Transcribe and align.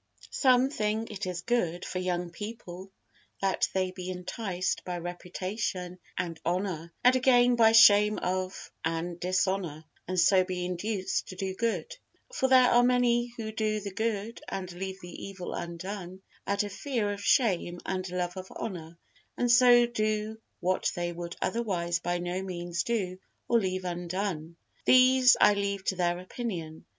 Some 0.31 0.71
think 0.71 1.11
it 1.11 1.27
is 1.27 1.43
good 1.43 1.85
for 1.85 1.99
young 1.99 2.31
people 2.31 2.89
that 3.39 3.69
they 3.71 3.91
be 3.91 4.09
enticed 4.09 4.83
by 4.83 4.97
reputation 4.97 5.99
and 6.17 6.39
honor, 6.43 6.91
and 7.03 7.15
again 7.15 7.55
by 7.55 7.73
shame 7.73 8.17
of 8.17 8.71
and 8.83 9.19
dishonor, 9.19 9.85
and 10.07 10.19
so 10.19 10.43
be 10.43 10.65
induced 10.65 11.27
to 11.27 11.35
do 11.35 11.53
good. 11.53 11.95
For 12.33 12.47
there 12.49 12.71
are 12.71 12.81
many 12.81 13.27
who 13.37 13.51
do 13.51 13.79
the 13.79 13.91
good 13.91 14.41
and 14.49 14.71
leave 14.71 14.99
the 15.01 15.23
evil 15.23 15.53
undone 15.53 16.23
out 16.47 16.63
of 16.63 16.73
fear 16.73 17.11
of 17.13 17.21
shame 17.23 17.79
and 17.85 18.09
love 18.09 18.35
of 18.37 18.47
honor, 18.55 18.97
and 19.37 19.51
so 19.51 19.85
do 19.85 20.41
what 20.61 20.91
they 20.95 21.13
would 21.13 21.35
otherwise 21.43 21.99
by 21.99 22.17
no 22.17 22.41
means 22.41 22.81
do 22.81 23.19
or 23.47 23.59
leave 23.59 23.85
undone. 23.85 24.55
These 24.83 25.37
I 25.39 25.53
leave 25.53 25.83
to 25.85 25.95
their 25.95 26.17
opinion. 26.17 26.85